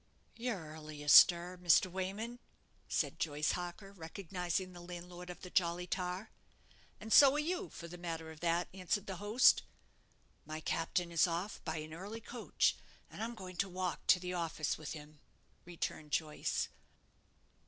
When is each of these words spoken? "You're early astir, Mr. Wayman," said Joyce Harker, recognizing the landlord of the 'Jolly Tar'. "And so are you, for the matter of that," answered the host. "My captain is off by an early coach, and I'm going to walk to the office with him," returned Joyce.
"You're 0.35 0.73
early 0.73 1.03
astir, 1.03 1.59
Mr. 1.59 1.85
Wayman," 1.85 2.39
said 2.89 3.19
Joyce 3.19 3.51
Harker, 3.51 3.91
recognizing 3.91 4.73
the 4.73 4.81
landlord 4.81 5.29
of 5.29 5.41
the 5.41 5.51
'Jolly 5.51 5.85
Tar'. 5.85 6.31
"And 6.99 7.13
so 7.13 7.33
are 7.35 7.37
you, 7.37 7.69
for 7.69 7.87
the 7.87 7.99
matter 7.99 8.31
of 8.31 8.39
that," 8.39 8.67
answered 8.73 9.05
the 9.05 9.17
host. 9.17 9.61
"My 10.43 10.59
captain 10.59 11.11
is 11.11 11.27
off 11.27 11.63
by 11.63 11.77
an 11.77 11.93
early 11.93 12.17
coach, 12.19 12.75
and 13.11 13.21
I'm 13.21 13.35
going 13.35 13.57
to 13.57 13.69
walk 13.69 14.07
to 14.07 14.19
the 14.19 14.33
office 14.33 14.75
with 14.75 14.93
him," 14.93 15.19
returned 15.65 16.09
Joyce. 16.09 16.69